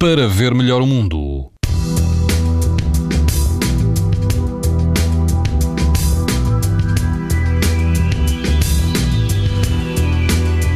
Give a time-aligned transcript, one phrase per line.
[0.00, 1.52] para ver melhor o mundo.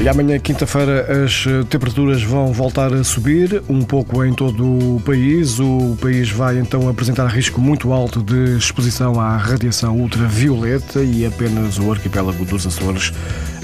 [0.00, 5.58] E amanhã, quinta-feira, as temperaturas vão voltar a subir, um pouco em todo o país.
[5.58, 11.76] O país vai então apresentar risco muito alto de exposição à radiação ultravioleta e apenas
[11.80, 13.12] o arquipélago dos Açores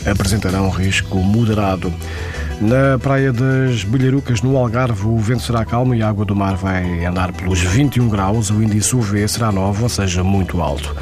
[0.04, 1.94] apresentará um risco moderado.
[2.60, 6.56] Na Praia das Bilharucas, no Algarve, o vento será calmo e a água do mar
[6.56, 8.50] vai andar pelos 21 graus.
[8.50, 10.94] O índice UV será 9, ou seja, muito alto.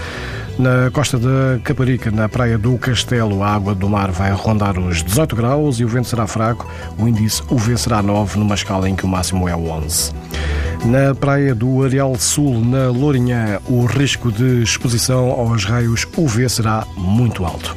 [0.59, 5.03] Na costa da Caparica, na praia do Castelo, a água do mar vai rondar os
[5.03, 6.67] 18 graus e o vento será fraco.
[6.99, 10.13] O índice UV será 9, numa escala em que o máximo é 11.
[10.85, 16.85] Na praia do Areal Sul, na Lourinhã, o risco de exposição aos raios UV será
[16.97, 17.77] muito alto.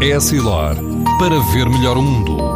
[0.00, 0.76] Essilor,
[1.18, 2.49] para ver melhor o mundo.